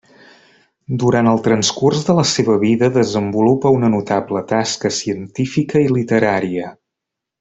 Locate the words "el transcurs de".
1.31-2.15